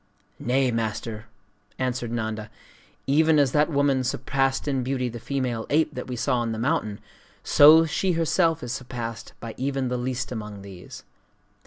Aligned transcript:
'Nay, 0.39 0.71
Master!' 0.71 1.27
answered 1.77 2.09
Nanda; 2.11 2.49
'even 3.05 3.37
as 3.37 3.51
that 3.51 3.69
woman 3.69 4.03
surpassed 4.03 4.67
in 4.67 4.81
beauty 4.81 5.09
the 5.09 5.19
female 5.19 5.67
ape 5.69 5.93
that 5.93 6.07
we 6.07 6.15
saw 6.15 6.37
on 6.39 6.53
the 6.53 6.57
mountain, 6.57 6.99
so 7.43 7.83
is 7.83 7.91
she 7.91 8.13
herself 8.13 8.67
surpassed 8.67 9.33
by 9.39 9.53
even 9.57 9.89
the 9.89 9.97
least 9.99 10.31
among 10.31 10.63
these. 10.63 11.03